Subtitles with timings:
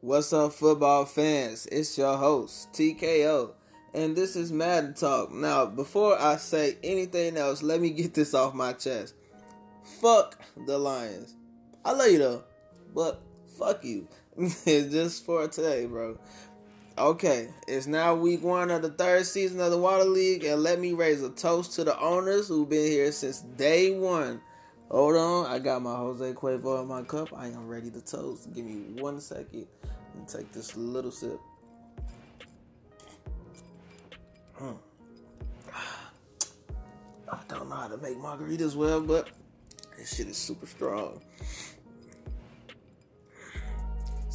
[0.00, 1.66] What's up, football fans?
[1.70, 3.52] It's your host, TKO,
[3.94, 5.30] and this is Madden Talk.
[5.30, 9.14] Now, before I say anything else, let me get this off my chest.
[10.00, 11.36] Fuck the Lions.
[11.84, 12.42] I love you though,
[12.92, 13.22] but
[13.56, 14.08] fuck you.
[14.64, 16.18] Just for today, bro.
[16.98, 20.80] Okay, it's now week one of the third season of the Water League, and let
[20.80, 24.40] me raise a toast to the owners who've been here since day one.
[24.90, 27.28] Hold on, I got my Jose Cuervo in my cup.
[27.36, 28.52] I am ready to toast.
[28.52, 29.68] Give me one second
[30.16, 31.38] and take this little sip.
[34.60, 34.76] Mm.
[37.32, 39.28] I don't know how to make margaritas well, but
[39.96, 41.22] this shit is super strong.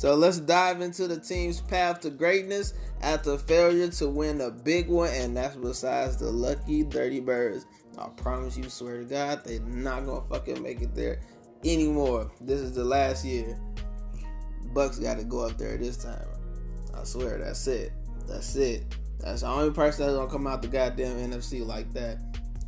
[0.03, 4.89] So let's dive into the team's path to greatness after failure to win a big
[4.89, 7.65] one, and that's besides the lucky Dirty Birds.
[7.97, 11.21] I promise you, swear to God, they're not gonna fucking make it there
[11.63, 12.29] anymore.
[12.41, 13.57] This is the last year.
[14.73, 16.27] Bucks got to go up there this time.
[16.93, 17.93] I swear, that's it.
[18.27, 18.83] That's it.
[19.21, 22.17] That's the only person that's gonna come out the goddamn NFC like that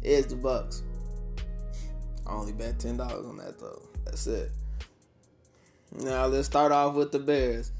[0.02, 0.84] is the Bucks.
[2.26, 3.82] I only bet ten dollars on that though.
[4.06, 4.52] That's it.
[5.92, 7.72] Now let's start off with the Bears.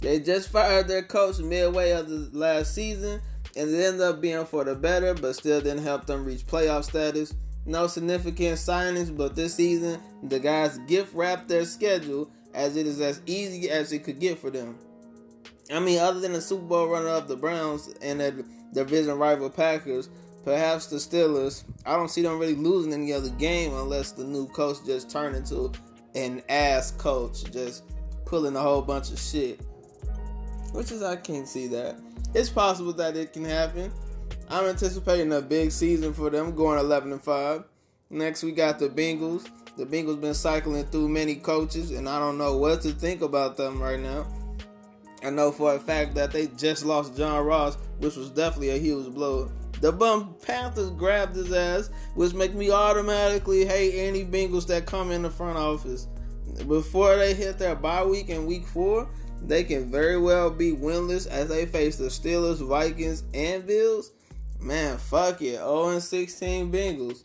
[0.00, 3.20] They just fired their coach midway of the last season,
[3.56, 6.84] and it ended up being for the better, but still didn't help them reach playoff
[6.84, 7.34] status.
[7.66, 13.00] No significant signings, but this season the guys gift wrapped their schedule as it is
[13.00, 14.78] as easy as it could get for them.
[15.72, 18.34] I mean, other than the Super Bowl runner up the Browns and their
[18.72, 20.10] division rival Packers,
[20.44, 24.46] perhaps the Steelers, I don't see them really losing any other game unless the new
[24.48, 25.72] coach just turned into
[26.14, 27.84] an ass coach, just
[28.24, 29.60] pulling a whole bunch of shit.
[30.72, 31.96] Which is, I can't see that.
[32.34, 33.92] It's possible that it can happen.
[34.48, 37.64] I'm anticipating a big season for them, going 11 and 5.
[38.10, 39.48] Next, we got the Bengals.
[39.76, 43.56] The Bengals been cycling through many coaches, and I don't know what to think about
[43.56, 44.26] them right now.
[45.22, 48.78] I know for a fact that they just lost John Ross, which was definitely a
[48.78, 49.50] huge blow.
[49.80, 55.10] The bum Panthers grabbed his ass, which make me automatically hate any Bengals that come
[55.10, 56.08] in the front office.
[56.66, 59.08] Before they hit their bye week in week four,
[59.42, 64.12] they can very well be winless as they face the Steelers, Vikings, and Bills.
[64.60, 65.56] Man, fuck it.
[65.56, 67.24] 0 16 Bengals.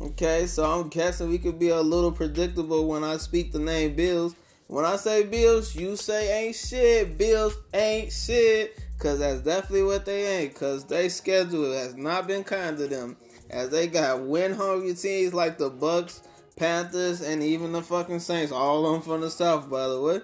[0.00, 3.94] Okay, so I'm guessing we could be a little predictable when I speak the name
[3.96, 4.34] Bills.
[4.66, 7.16] When I say Bills, you say ain't shit.
[7.16, 8.78] Bills ain't shit.
[8.98, 10.54] Cause that's definitely what they ain't.
[10.54, 13.16] Cause they schedule has not been kind to them.
[13.48, 16.22] As they got win hungry teams like the Bucks,
[16.56, 20.20] Panthers, and even the fucking Saints, all them from the South, by the way.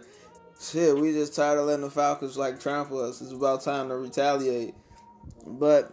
[0.60, 3.20] Shit, we just tired of letting the Falcons like trample us.
[3.20, 4.74] It's about time to retaliate.
[5.46, 5.92] But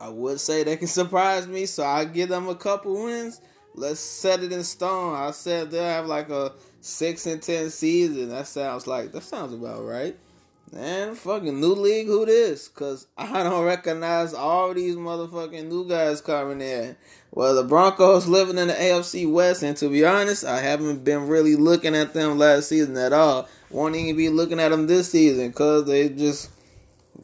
[0.00, 3.40] I would say they can surprise me, so I give them a couple wins.
[3.74, 5.14] Let's set it in stone.
[5.14, 8.28] I said they'll have like a six and ten season.
[8.30, 10.16] That sounds like that sounds about right.
[10.72, 12.68] Man, fucking new league, who this?
[12.68, 16.96] Cause I don't recognize all these motherfucking new guys coming in.
[17.30, 21.26] Well, the Broncos living in the AFC West, and to be honest, I haven't been
[21.26, 23.48] really looking at them last season at all.
[23.70, 26.50] Won't even be looking at them this season, cause they just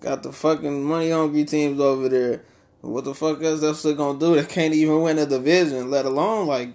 [0.00, 2.42] got the fucking money hungry teams over there.
[2.80, 4.34] What the fuck is that still gonna do?
[4.36, 6.70] They can't even win a division, let alone like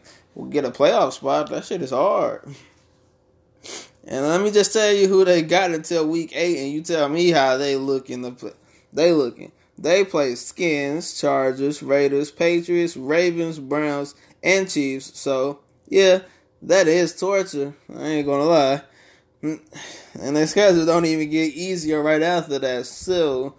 [0.50, 1.50] get a playoff spot.
[1.50, 2.44] That shit is hard.
[4.08, 7.10] And let me just tell you who they got until week eight, and you tell
[7.10, 8.54] me how they look in the.
[8.92, 9.52] They looking.
[9.78, 15.18] They play Skins, Chargers, Raiders, Patriots, Ravens, Browns, and Chiefs.
[15.18, 16.20] So yeah,
[16.64, 17.74] that is torture.
[17.96, 18.82] I ain't gonna lie.
[19.42, 22.86] And their schedule don't even get easier right after that.
[22.88, 23.56] So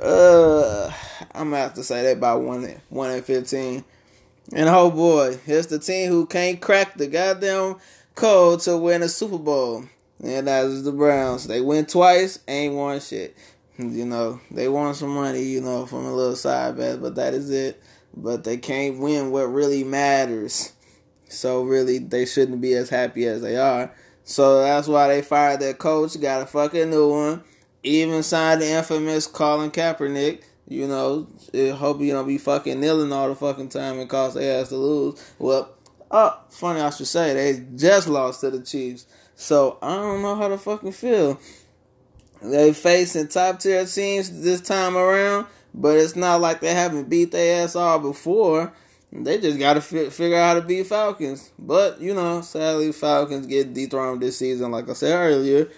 [0.00, 0.92] uh
[1.32, 3.84] I'm gonna have to say that by one one and fifteen.
[4.52, 7.76] And oh boy, here's the team who can't crack the goddamn
[8.14, 9.84] code to win a Super Bowl.
[10.22, 11.46] And that is the Browns.
[11.46, 13.36] They win twice, ain't won shit.
[13.76, 17.34] You know, they won some money, you know, from a little side bet, but that
[17.34, 17.82] is it.
[18.16, 20.72] But they can't win what really matters.
[21.28, 23.92] So really they shouldn't be as happy as they are.
[24.22, 27.42] So that's why they fired their coach, got a fucking new one.
[27.82, 30.42] Even signed the infamous Colin Kaepernick.
[30.66, 31.26] You know,
[31.74, 34.76] hope you don't be fucking kneeling all the fucking time and cause they ass to
[34.76, 35.34] lose.
[35.38, 35.73] Well,
[36.14, 39.06] oh, funny I should say they just lost to the Chiefs.
[39.34, 41.40] So I don't know how to fucking feel.
[42.40, 47.32] They facing top tier teams this time around, but it's not like they haven't beat
[47.32, 48.72] their ass all before.
[49.12, 51.52] They just got to fi- figure out how to beat Falcons.
[51.58, 54.70] But you know, sadly, Falcons get dethroned this season.
[54.70, 55.68] Like I said earlier,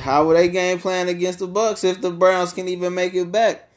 [0.00, 3.32] how will they game plan against the Bucks if the Browns can even make it
[3.32, 3.68] back?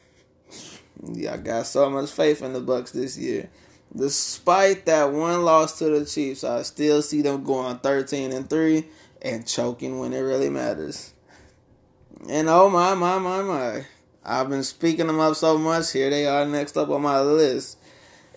[1.02, 3.50] Yeah, I got so much faith in the Bucks this year.
[3.94, 8.86] Despite that one loss to the Chiefs, I still see them going 13 and 3
[9.20, 11.12] and choking when it really matters.
[12.28, 13.84] And oh my, my, my, my.
[14.24, 15.92] I've been speaking them up so much.
[15.92, 17.78] Here they are next up on my list.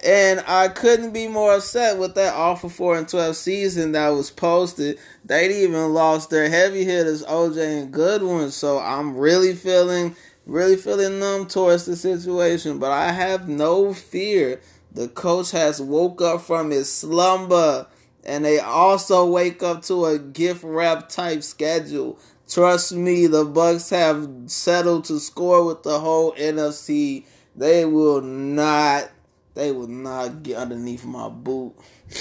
[0.03, 4.29] And I couldn't be more upset with that awful 4 and 12 season that was
[4.29, 4.99] posted.
[5.23, 8.51] They'd even lost their heavy hitters, OJ and Goodwin.
[8.51, 10.15] So I'm really feeling,
[10.45, 12.77] really feeling numb towards the situation.
[12.77, 14.59] But I have no fear.
[14.95, 17.87] The coach has woke up from his slumber.
[18.23, 22.17] And they also wake up to a gift wrap type schedule.
[22.49, 27.25] Trust me, the Bucks have settled to score with the whole NFC.
[27.55, 29.11] They will not
[29.53, 31.73] they will not get underneath my boot.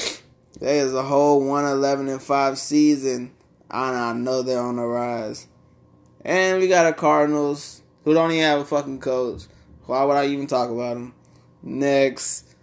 [0.61, 3.33] There's a whole 111 and 5 season,
[3.69, 5.49] and I know they're on the rise.
[6.25, 9.43] And we got a Cardinals who don't even have a fucking coach.
[9.87, 11.13] Why would I even talk about them?
[11.61, 12.54] Next.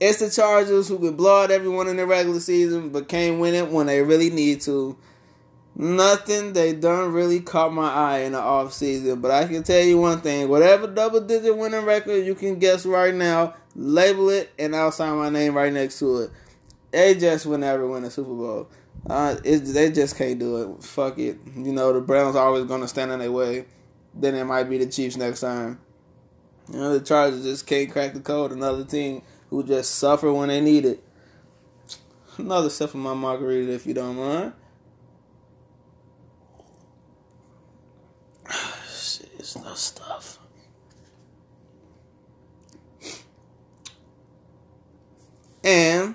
[0.00, 3.54] It's the Chargers who can blow out everyone in the regular season, but can't win
[3.54, 4.96] it when they really need to.
[5.74, 9.82] Nothing they done really caught my eye in the off season, but I can tell
[9.82, 14.50] you one thing: whatever double digit winning record you can guess right now, label it,
[14.58, 16.30] and I'll sign my name right next to it.
[16.90, 18.68] They just will never win a Super Bowl.
[19.08, 20.82] Uh, it, they just can't do it.
[20.82, 21.38] Fuck it.
[21.56, 23.66] You know the Browns are always gonna stand in their way.
[24.14, 25.80] Then it might be the Chiefs next time.
[26.72, 28.52] You know the Chargers just can't crack the code.
[28.52, 31.02] Another team who just suffer when they need it.
[32.36, 34.52] Another sip of my margarita, if you don't mind.
[39.38, 40.38] It's no stuff.
[45.64, 46.14] And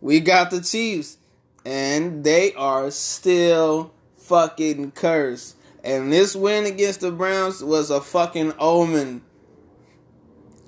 [0.00, 1.18] we got the Chiefs,
[1.64, 5.56] and they are still fucking cursed.
[5.84, 9.22] And this win against the Browns was a fucking omen.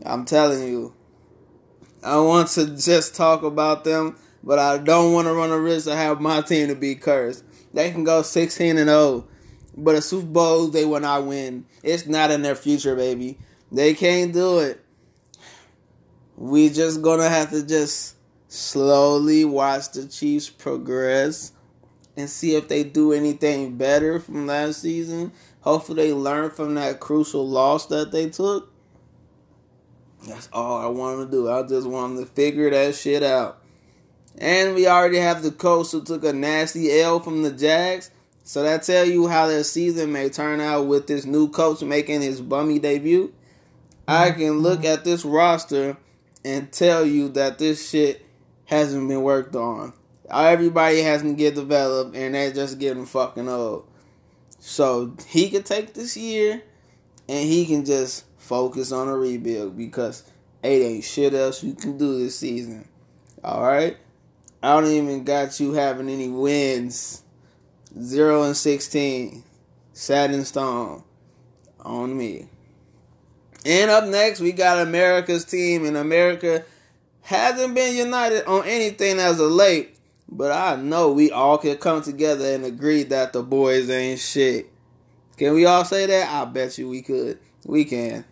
[0.05, 0.95] I'm telling you.
[2.05, 5.87] I want to just talk about them, but I don't want to run a risk
[5.87, 7.45] to have my team to be cursed.
[7.73, 9.27] They can go 16 and 0.
[9.77, 11.65] But a Super Bowl they will not win.
[11.83, 13.39] It's not in their future, baby.
[13.73, 14.85] They can't do it.
[16.37, 18.17] We just gonna have to just
[18.49, 21.53] slowly watch the Chiefs progress
[22.17, 25.33] and see if they do anything better from last season.
[25.63, 28.74] Hopefully they learn from that crucial loss that they took.
[30.27, 31.51] That's all I want them to do.
[31.51, 33.59] I just want them to figure that shit out.
[34.39, 38.11] And we already have the coach who took a nasty L from the Jags.
[38.43, 42.21] So that tell you how their season may turn out with this new coach making
[42.21, 43.33] his bummy debut.
[44.07, 44.93] I can look mm-hmm.
[44.93, 45.97] at this roster
[46.45, 48.25] and tell you that this shit
[48.67, 49.95] hasn't been worked on.
[50.31, 53.87] Everybody hasn't get developed and they're just getting fucking old.
[54.59, 56.63] So he can take this year
[57.29, 60.23] and he can just focus on a rebuild because
[60.63, 62.87] it ain't shit else you can do this season.
[63.43, 63.97] Alright?
[64.63, 67.23] I don't even got you having any wins
[68.01, 69.43] 0 and 16.
[69.93, 71.05] Sad in stone.
[71.81, 72.49] On me.
[73.65, 76.65] And up next, we got America's team, and America
[77.23, 79.97] hasn't been united on anything as of late.
[80.29, 84.71] But I know we all can come together and agree that the boys ain't shit.
[85.37, 86.29] Can we all say that?
[86.31, 87.39] I bet you we could.
[87.65, 88.25] We can.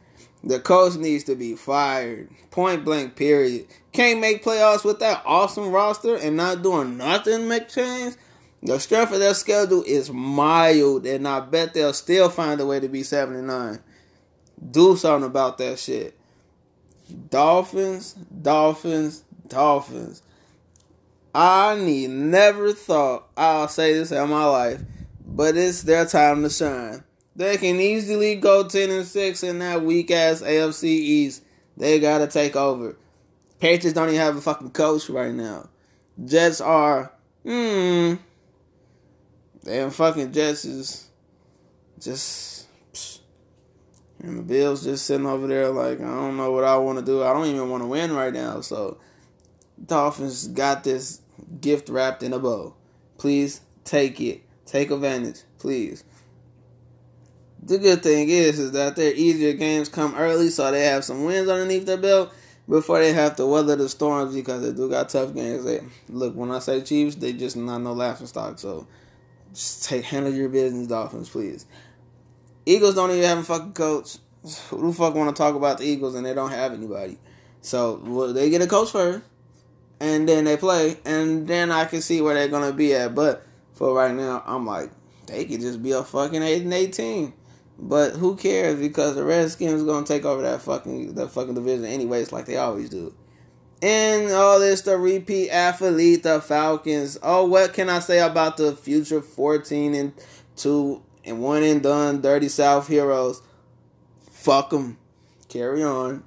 [0.44, 2.28] The coach needs to be fired.
[2.50, 3.66] Point blank, period.
[3.92, 8.14] Can't make playoffs with that awesome roster and not doing nothing, make change.
[8.62, 12.80] The strength of their schedule is mild, and I bet they'll still find a way
[12.80, 13.80] to be 79.
[14.70, 16.16] Do something about that shit.
[17.30, 20.22] Dolphins, Dolphins, Dolphins.
[21.34, 24.82] I need never thought I'll say this in my life,
[25.26, 27.04] but it's their time to shine.
[27.34, 31.44] They can easily go 10 and 6 in that weak ass AFC East.
[31.76, 32.96] They gotta take over.
[33.58, 35.68] Patriots don't even have a fucking coach right now.
[36.22, 37.12] Jets are,
[37.42, 38.14] hmm.
[39.64, 41.08] Damn fucking Jets is
[42.00, 42.66] just.
[44.20, 47.04] And the Bills just sitting over there like, I don't know what I want to
[47.04, 47.24] do.
[47.24, 48.60] I don't even want to win right now.
[48.60, 48.98] So,
[49.84, 51.20] Dolphins got this
[51.60, 52.74] gift wrapped in a bow.
[53.18, 54.42] Please take it.
[54.64, 55.42] Take advantage.
[55.58, 56.04] Please.
[57.64, 61.24] The good thing is, is that their easier games come early, so they have some
[61.24, 62.34] wins underneath their belt
[62.68, 65.64] before they have to weather the storms because they do got tough games.
[65.64, 68.58] They, look, when I say Chiefs, they just not no laughing stock.
[68.58, 68.86] So
[69.52, 71.66] just take handle your business, Dolphins, please.
[72.66, 74.18] Eagles don't even have a fucking coach.
[74.70, 77.18] Who the fuck want to talk about the Eagles and they don't have anybody?
[77.60, 79.22] So well, they get a coach first,
[80.00, 83.14] and then they play, and then I can see where they're gonna be at.
[83.14, 84.90] But for right now, I'm like,
[85.26, 87.34] they could just be a fucking eight and eighteen.
[87.78, 88.78] But who cares?
[88.78, 92.90] Because the Redskins gonna take over that fucking that fucking division anyways, like they always
[92.90, 93.14] do.
[93.82, 97.18] And all this the repeat athlete, the Falcons.
[97.22, 100.12] Oh, what can I say about the future 14 and
[100.56, 103.42] 2 and 1 and done Dirty South Heroes?
[104.30, 104.98] Fuck them.
[105.48, 106.22] Carry on.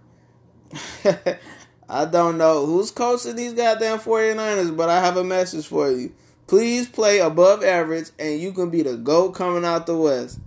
[1.87, 6.11] I don't know who's coaching these goddamn 49ers, but I have a message for you.
[6.47, 10.39] Please play above average and you can be the GOAT coming out the West.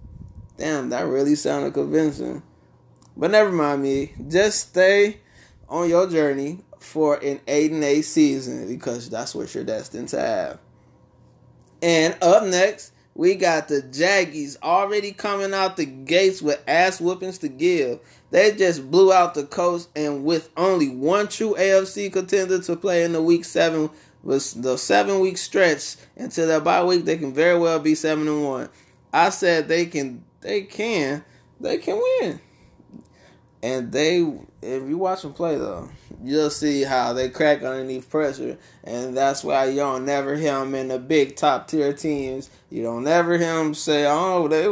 [0.59, 2.43] Damn, that really sounded convincing.
[3.17, 4.13] But never mind me.
[4.29, 5.21] Just stay
[5.69, 10.21] on your journey for an 8 and 8 season because that's what you're destined to
[10.21, 10.59] have.
[11.81, 17.39] And up next, we got the Jaggies already coming out the gates with ass whoopings
[17.39, 18.01] to give.
[18.31, 23.05] They just blew out the coast, and with only one true AFC contender to play
[23.05, 23.91] in the week seven,
[24.23, 28.29] was the seven week stretch until their bye week, they can very well be seven
[28.29, 28.69] and one.
[29.13, 31.25] I said they can, they can,
[31.61, 32.41] they can win.
[33.61, 34.21] And they,
[34.63, 35.89] if you watch them play though,
[36.23, 40.77] you'll see how they crack underneath pressure, and that's why you don't never hear them
[40.77, 42.51] in the big top tier teams.
[42.71, 44.65] You don't never hear them say, "Oh, they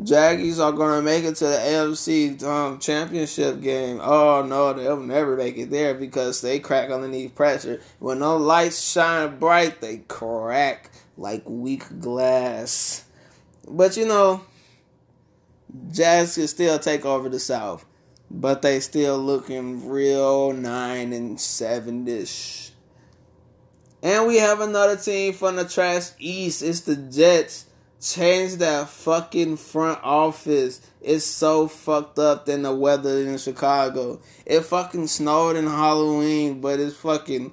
[0.00, 5.36] Jaggies are gonna make it to the AFC um, championship game." Oh no, they'll never
[5.36, 7.80] make it there because they crack underneath pressure.
[7.98, 13.04] When no lights shine bright, they crack like weak glass.
[13.66, 14.42] But you know,
[15.90, 17.84] Jags can still take over the South
[18.30, 22.72] but they still looking real nine and seven ish.
[24.02, 26.62] And we have another team from the trash east.
[26.62, 27.66] It's the Jets.
[28.00, 30.80] Change that fucking front office.
[31.00, 34.20] It's so fucked up than the weather in Chicago.
[34.46, 37.52] It fucking snowed in Halloween, but it's fucking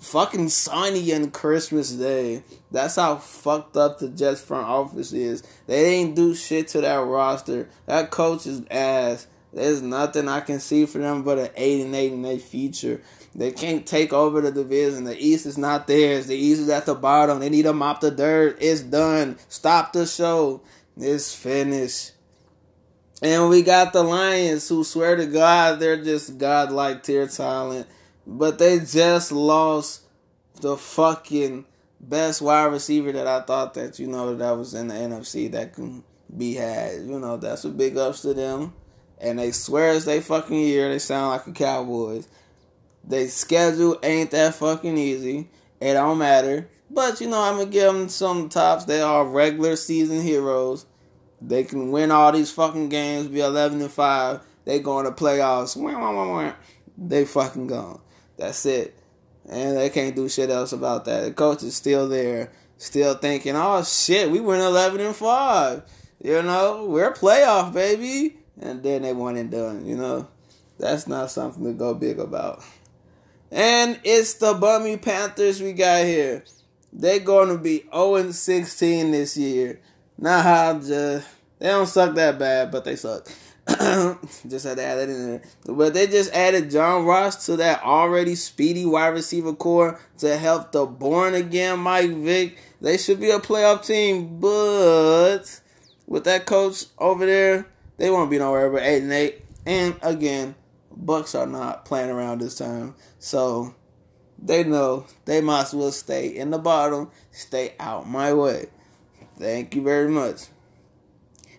[0.00, 2.42] fucking sunny on Christmas Day.
[2.70, 5.42] That's how fucked up the Jets front office is.
[5.66, 7.68] They ain't do shit to that roster.
[7.86, 9.26] That coach is ass.
[9.52, 13.02] There's nothing I can see for them but an eight and eight in their future.
[13.34, 15.04] They can't take over the division.
[15.04, 16.26] The East is not theirs.
[16.26, 17.40] The East is at the bottom.
[17.40, 18.58] They need to mop the dirt.
[18.60, 19.38] It's done.
[19.48, 20.62] Stop the show.
[20.96, 22.12] It's finished.
[23.22, 27.86] And we got the Lions who swear to God they're just godlike tier talent.
[28.26, 30.02] But they just lost
[30.60, 31.64] the fucking
[32.00, 35.74] best wide receiver that I thought that, you know, that was in the NFC that
[35.74, 36.04] can
[36.36, 37.02] be had.
[37.02, 38.74] You know, that's a big ups to them
[39.20, 40.88] and they swear it's they fucking year.
[40.88, 42.26] They sound like the Cowboys.
[43.04, 45.48] They schedule ain't that fucking easy.
[45.80, 46.68] It don't matter.
[46.90, 48.84] But you know, I'm gonna give them some tops.
[48.84, 50.86] They are regular season heroes.
[51.40, 54.40] They can win all these fucking games, be 11 and 5.
[54.66, 55.74] They going to playoffs.
[56.98, 58.00] They fucking gone.
[58.40, 58.96] That's it.
[59.48, 61.24] And they can't do shit else about that.
[61.24, 65.82] The coach is still there, still thinking, oh shit, we went 11 and 5.
[66.22, 69.86] You know, we're playoff, baby and then they one and done.
[69.86, 70.28] You know,
[70.78, 72.62] that's not something to go big about.
[73.50, 76.44] And it's the Bummy Panthers we got here.
[76.92, 79.80] They're going to be 0 16 this year.
[80.18, 81.26] Nah, just
[81.58, 83.28] they don't suck that bad, but they suck.
[84.48, 85.42] just had to add that in there.
[85.64, 90.72] But they just added John Ross to that already speedy wide receiver core to help
[90.72, 92.58] the born again Mike Vick.
[92.80, 95.60] They should be a playoff team, but
[96.06, 97.66] with that coach over there,
[97.98, 99.44] they won't be nowhere but eight and eight.
[99.66, 100.54] And again,
[100.90, 102.94] Bucks are not playing around this time.
[103.18, 103.74] So
[104.42, 108.66] they know they might as well stay in the bottom, stay out my way.
[109.38, 110.46] Thank you very much.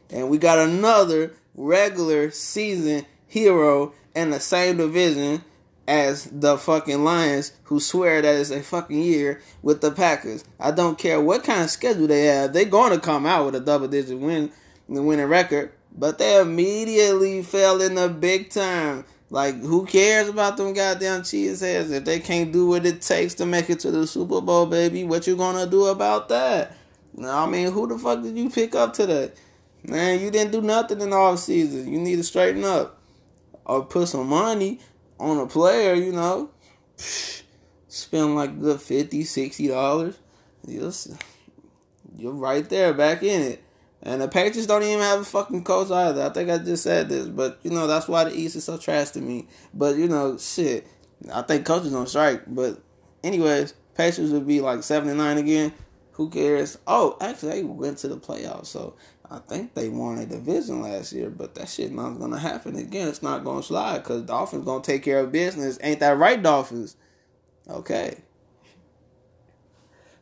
[0.09, 5.43] And we got another regular season hero in the same division
[5.87, 10.43] as the fucking Lions who swear that it's a fucking year with the Packers.
[10.59, 12.53] I don't care what kind of schedule they have.
[12.53, 14.51] They're going to come out with a double digit win,
[14.87, 15.71] the winning record.
[15.93, 19.05] But they immediately fell in the big time.
[19.29, 23.33] Like, who cares about them goddamn cheese heads if they can't do what it takes
[23.35, 25.05] to make it to the Super Bowl, baby?
[25.05, 26.75] What you gonna do about that?
[27.21, 29.31] I mean, who the fuck did you pick up today?
[29.83, 31.91] Man, you didn't do nothing in the off season.
[31.91, 32.99] You need to straighten up.
[33.65, 34.79] Or put some money
[35.19, 36.51] on a player, you know.
[37.87, 40.15] Spend like good 50 $60.
[40.67, 40.91] You're,
[42.15, 43.63] you're right there back in it.
[44.03, 46.23] And the Patriots don't even have a fucking coach either.
[46.23, 48.77] I think I just said this, but you know that's why the East is so
[48.77, 49.47] trash to me.
[49.73, 50.87] But you know, shit,
[51.31, 52.41] I think coaches don't strike.
[52.47, 52.81] But
[53.23, 55.71] anyways, Patriots would be like seventy nine again.
[56.13, 56.79] Who cares?
[56.87, 58.95] Oh, actually, they went to the playoffs, so
[59.31, 61.29] I think they won a division last year.
[61.29, 63.07] But that shit not gonna happen again.
[63.07, 65.79] It's not gonna slide because Dolphins gonna take care of business.
[65.81, 66.97] Ain't that right, Dolphins?
[67.69, 68.17] Okay.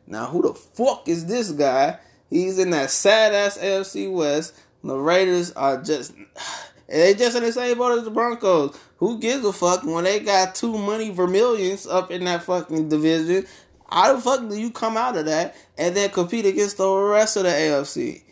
[0.06, 1.98] Now, who the fuck is this guy?
[2.28, 6.12] He's in that sad ass AFC West The Raiders are just
[6.88, 8.78] they just in the same boat as the Broncos.
[8.98, 13.46] Who gives a fuck when they got two money vermilions up in that fucking division?
[13.88, 17.36] How the fuck do you come out of that and then compete against the rest
[17.36, 18.22] of the AFC?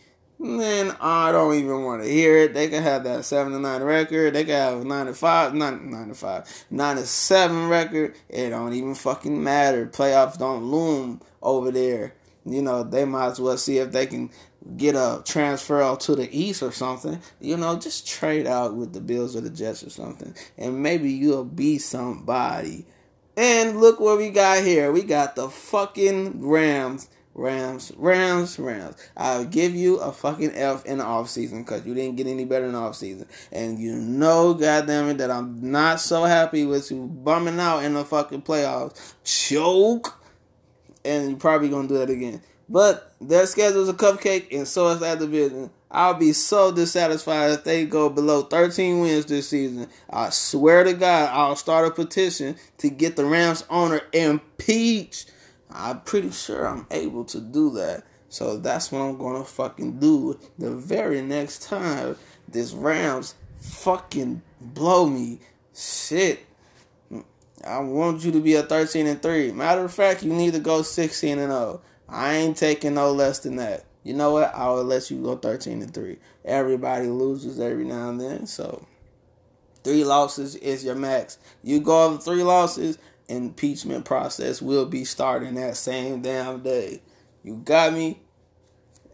[0.40, 2.54] Then I don't even want to hear it.
[2.54, 4.34] They can have that seven to nine record.
[4.34, 8.14] They can have nine to five, nine, nine to five, nine to seven record.
[8.28, 9.86] It don't even fucking matter.
[9.86, 12.14] Playoffs don't loom over there.
[12.46, 14.30] You know they might as well see if they can
[14.76, 17.20] get a transfer out to the East or something.
[17.40, 21.10] You know, just trade out with the Bills or the Jets or something, and maybe
[21.10, 22.86] you'll be somebody.
[23.36, 24.90] And look what we got here.
[24.92, 28.96] We got the fucking Rams Rams, Rams, Rams.
[29.16, 32.66] I'll give you a fucking F in the offseason because you didn't get any better
[32.66, 33.28] in the offseason.
[33.52, 37.94] And you know, goddamn it, that I'm not so happy with you bumming out in
[37.94, 39.14] the fucking playoffs.
[39.22, 40.20] Choke.
[41.04, 42.42] And you're probably going to do that again.
[42.68, 45.70] But their schedule's a cupcake, and so is that division.
[45.90, 49.88] I'll be so dissatisfied if they go below 13 wins this season.
[50.10, 55.30] I swear to God, I'll start a petition to get the Rams owner impeached
[55.70, 58.04] I'm pretty sure I'm able to do that.
[58.28, 65.06] So that's what I'm gonna fucking do the very next time this Rams fucking blow
[65.06, 65.40] me.
[65.74, 66.46] Shit.
[67.64, 69.52] I want you to be a 13 and 3.
[69.52, 71.80] Matter of fact, you need to go 16 and 0.
[72.08, 73.84] I ain't taking no less than that.
[74.04, 74.54] You know what?
[74.54, 76.16] I will let you go 13 and 3.
[76.44, 78.86] Everybody loses every now and then, so
[79.84, 81.38] three losses is your max.
[81.62, 82.98] You go over three losses,
[83.28, 87.02] impeachment process will be starting that same damn day.
[87.44, 88.20] You got me?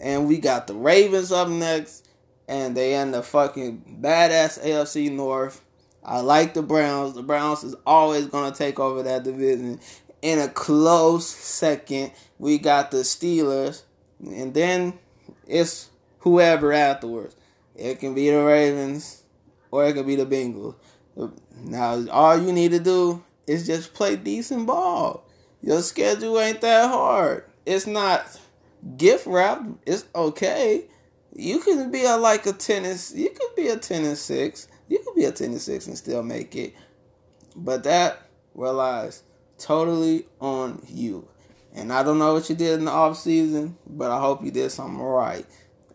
[0.01, 2.09] And we got the Ravens up next,
[2.49, 5.65] and they in the fucking badass AFC North.
[6.05, 7.15] I like the Browns.
[7.15, 9.81] The Browns is always gonna take over that division.
[10.23, 13.83] In a close second, we got the Steelers,
[14.21, 14.99] and then
[15.47, 15.91] it's
[16.21, 17.37] whoever afterwards.
[17.77, 19.23] It can be the Ravens,
[19.71, 20.75] or it can be the Bengals.
[21.63, 25.25] Now, all you need to do is just play decent ball.
[25.61, 27.45] Your schedule ain't that hard.
[27.67, 28.39] It's not
[28.97, 29.67] gift wrapped.
[29.87, 30.85] It's okay.
[31.35, 33.13] You can be a like a tennis.
[33.15, 34.69] You could be a ten and six.
[34.89, 36.75] You could be a ten and six and still make it.
[37.57, 39.23] But that relies
[39.59, 41.29] totally on you.
[41.73, 44.51] And I don't know what you did in the off season, but I hope you
[44.51, 45.47] did something right.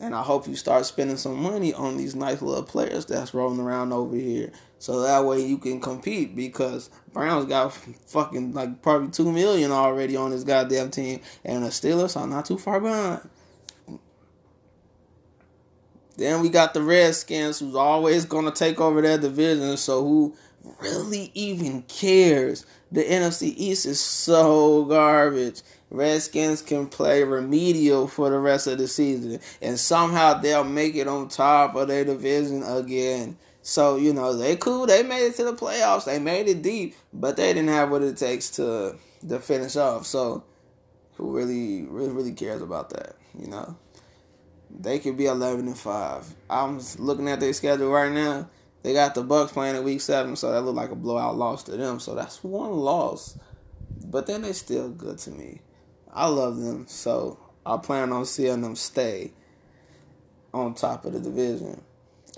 [0.01, 3.59] And I hope you start spending some money on these nice little players that's rolling
[3.59, 4.51] around over here.
[4.79, 10.15] So that way you can compete because Browns got fucking like probably two million already
[10.15, 11.19] on this goddamn team.
[11.43, 13.29] And the Steelers are not too far behind.
[16.15, 19.75] Then we got the Redskins who's always gonna take over their division.
[19.77, 20.35] So who
[20.81, 22.65] really even cares?
[22.91, 25.61] The NFC East is so garbage.
[25.91, 31.07] Redskins can play remedial for the rest of the season, and somehow they'll make it
[31.07, 33.37] on top of their division again.
[33.69, 34.87] So you know they cool.
[34.87, 36.05] They made it to the playoffs.
[36.05, 38.95] They made it deep, but they didn't have what it takes to
[39.27, 40.07] to finish off.
[40.07, 40.43] So
[41.13, 43.15] who really really really cares about that?
[43.37, 43.77] You know,
[44.71, 46.25] they could be eleven and five.
[46.49, 48.49] I'm looking at their schedule right now.
[48.81, 51.61] They got the Bucks playing in week seven, so that looked like a blowout loss
[51.65, 51.99] to them.
[51.99, 53.37] So that's one loss,
[54.03, 55.61] but then they still good to me.
[56.11, 59.33] I love them, so I plan on seeing them stay
[60.55, 61.83] on top of the division.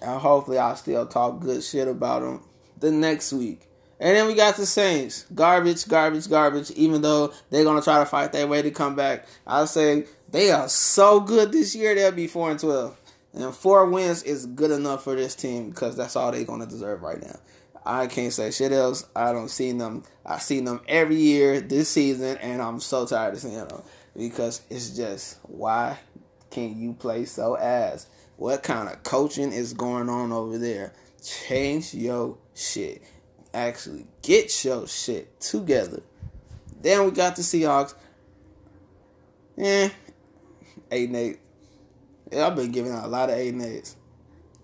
[0.01, 2.43] And hopefully, I'll still talk good shit about them
[2.79, 3.67] the next week.
[3.99, 5.25] And then we got the Saints.
[5.35, 6.71] Garbage, garbage, garbage.
[6.71, 10.05] Even though they're going to try to fight their way to come back, I'll say
[10.29, 12.97] they are so good this year, they'll be 4 and 12.
[13.33, 16.65] And four wins is good enough for this team because that's all they're going to
[16.65, 17.39] deserve right now.
[17.85, 19.07] I can't say shit else.
[19.15, 20.03] I don't see them.
[20.25, 23.81] I see them every year this season, and I'm so tired of seeing them
[24.15, 25.97] because it's just why
[26.51, 28.07] can you play so ass?
[28.41, 30.93] What kind of coaching is going on over there?
[31.23, 33.03] Change your shit.
[33.53, 36.01] Actually, get your shit together.
[36.81, 37.93] Then we got the Seahawks.
[39.59, 39.89] Eh,
[40.89, 41.39] eight and eight.
[42.31, 43.95] Yeah, I've been giving out a lot of eight and eights.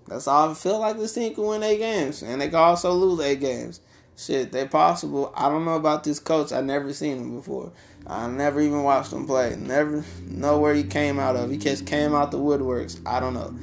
[0.08, 2.94] That's all I feel like this team can win eight games, and they can also
[2.94, 3.80] lose eight games.
[4.18, 5.32] Shit, they possible.
[5.36, 6.52] I don't know about this coach.
[6.52, 7.72] I never seen him before.
[8.08, 9.56] I never even watched him play.
[9.56, 11.52] Never know where he came out of.
[11.52, 13.00] He just came out the woodworks.
[13.06, 13.54] I don't know.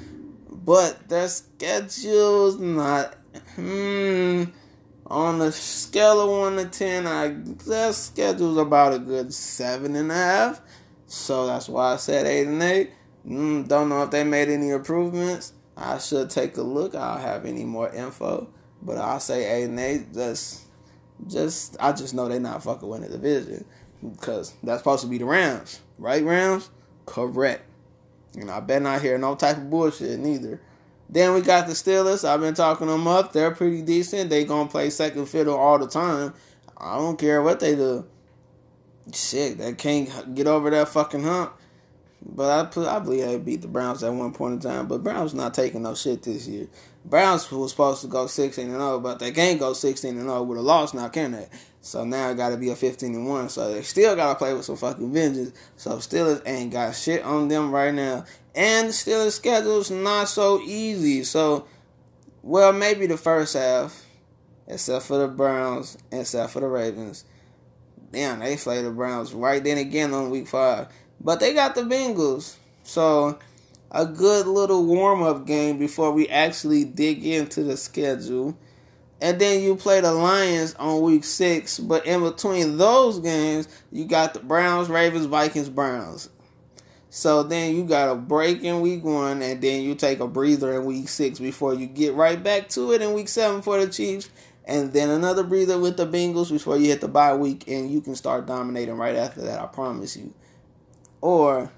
[0.48, 3.16] But their schedule's not.
[3.56, 4.44] Hmm.
[5.06, 7.34] On the scale of one to ten, I
[7.66, 10.60] their schedule's about a good seven and a half.
[11.06, 12.92] So that's why I said eight and eight.
[13.26, 15.52] Mm, don't know if they made any improvements.
[15.76, 16.94] I should take a look.
[16.94, 18.48] I'll have any more info,
[18.84, 20.12] but I'll say hey, and eight.
[20.12, 20.64] Just,
[21.26, 23.64] just I just know they're not fucking winning the division
[24.02, 26.22] because that's supposed to be the Rams, right?
[26.22, 26.70] Rams,
[27.06, 27.64] correct.
[28.36, 30.60] And I bet not hear no type of bullshit neither.
[31.08, 32.28] Then we got the Steelers.
[32.28, 33.32] I've been talking them up.
[33.32, 34.30] They're pretty decent.
[34.30, 36.34] They gonna play second fiddle all the time.
[36.76, 38.06] I don't care what they do.
[39.12, 41.52] Shit, they can't get over that fucking hump.
[42.26, 44.88] But I put, I believe they beat the Browns at one point in time.
[44.88, 46.68] But Browns not taking no shit this year.
[47.04, 50.42] Browns was supposed to go sixteen and zero, but they can't go sixteen and zero
[50.42, 51.48] with a loss now, can they?
[51.82, 53.50] So now it got to be a fifteen and one.
[53.50, 55.52] So they still got to play with some fucking vengeance.
[55.76, 61.24] So Steelers ain't got shit on them right now, and Steelers' schedule's not so easy.
[61.24, 61.66] So,
[62.42, 64.06] well, maybe the first half,
[64.66, 67.26] except for the Browns, except for the Ravens.
[68.12, 70.88] Damn, they play the Browns right then again on week five.
[71.20, 72.56] But they got the Bengals.
[72.82, 73.38] So
[73.90, 78.56] a good little warm up game before we actually dig into the schedule.
[79.20, 81.78] And then you play the Lions on week six.
[81.78, 86.28] But in between those games, you got the Browns, Ravens, Vikings, Browns.
[87.08, 90.74] So then you got a break in week one, and then you take a breather
[90.74, 93.90] in week six before you get right back to it in week seven for the
[93.90, 94.28] Chiefs.
[94.64, 98.00] And then another breather with the Bengals before you hit the bye week, and you
[98.00, 99.60] can start dominating right after that.
[99.60, 100.34] I promise you.
[101.20, 101.70] Or,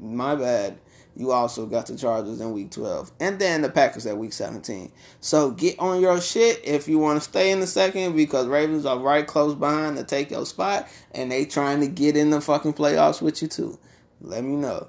[0.00, 0.78] my bad,
[1.14, 3.12] you also got the Chargers in week 12.
[3.20, 4.90] And then the Packers at week 17.
[5.20, 8.86] So get on your shit if you want to stay in the second because Ravens
[8.86, 10.88] are right close behind to take your spot.
[11.12, 13.78] And they trying to get in the fucking playoffs with you too.
[14.20, 14.88] Let me know.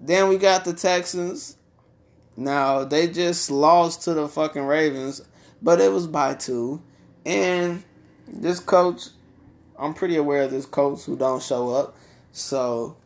[0.00, 1.56] Then we got the Texans.
[2.36, 5.22] Now, they just lost to the fucking Ravens,
[5.60, 6.82] but it was by two.
[7.26, 7.82] And
[8.26, 9.08] this coach,
[9.78, 11.96] I'm pretty aware of this coach who don't show up.
[12.32, 12.96] So,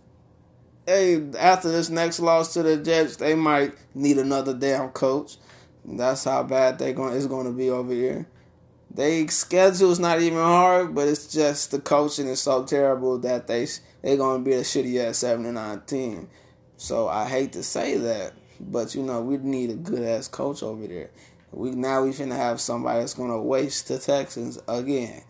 [0.86, 5.36] hey, after this next loss to the Jets, they might need another damn coach.
[5.84, 8.26] That's how bad they going it's going to be over here.
[8.90, 13.46] They schedule is not even hard, but it's just the coaching is so terrible that
[13.46, 13.66] they
[14.02, 16.28] they going to be a shitty ass seven and nine team.
[16.76, 20.62] So I hate to say that, but you know we need a good ass coach
[20.62, 21.10] over there.
[21.52, 25.22] We now we finna have somebody that's gonna waste the Texans again.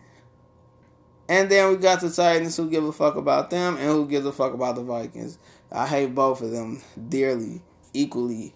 [1.29, 4.25] And then we got the Titans who give a fuck about them and who gives
[4.25, 5.37] a fuck about the Vikings.
[5.71, 7.61] I hate both of them dearly,
[7.93, 8.53] equally.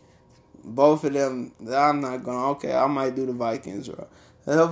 [0.63, 2.51] Both of them, I'm not gonna.
[2.51, 4.07] Okay, I might do the Vikings, bro.
[4.45, 4.67] The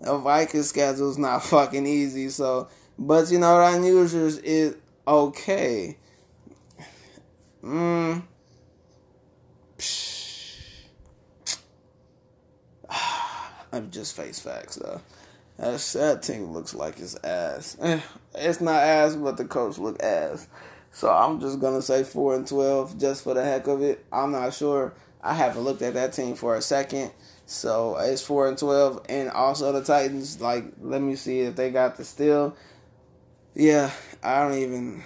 [0.18, 2.68] Vikings schedule is not fucking easy, so.
[2.98, 5.98] But you know, unusual is okay.
[7.62, 8.22] Mm.
[13.72, 15.00] I'm just face facts though.
[15.58, 17.76] That, that team looks like it's ass.
[17.80, 18.00] Eh,
[18.36, 20.46] it's not ass, but the coach look ass.
[20.92, 24.04] So I'm just gonna say four and twelve just for the heck of it.
[24.12, 24.94] I'm not sure.
[25.20, 27.10] I haven't looked at that team for a second.
[27.46, 30.40] So it's four and twelve, and also the Titans.
[30.40, 32.56] Like, let me see if they got the steal.
[33.54, 33.90] Yeah,
[34.22, 35.02] I don't even.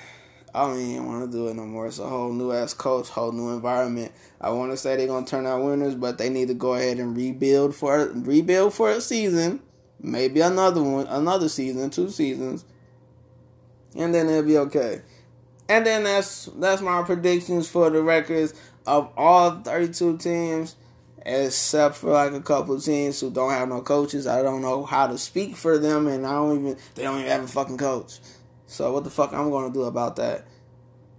[0.55, 1.87] I don't even want to do it no more.
[1.87, 4.13] It's a whole new ass coach, whole new environment.
[4.39, 6.99] I want to say they're gonna turn out winners, but they need to go ahead
[6.99, 9.63] and rebuild for rebuild for a season
[10.03, 12.65] maybe another one, another season, two seasons,
[13.97, 15.03] and then it'll be okay.
[15.69, 18.55] And then that's that's my predictions for the records
[18.87, 20.77] of all 32 teams,
[21.25, 24.27] except for like a couple teams who don't have no coaches.
[24.27, 27.31] I don't know how to speak for them, and I don't even they don't even
[27.31, 28.19] have a fucking coach.
[28.67, 30.47] So what the fuck I'm gonna do about that?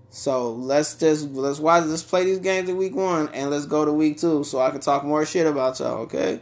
[0.10, 3.84] So let's just let's watch let's play these games in week one and let's go
[3.84, 6.40] to week two so I can talk more shit about y'all, okay?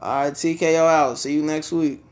[0.00, 1.18] All right, TKO out.
[1.18, 2.02] See you next week.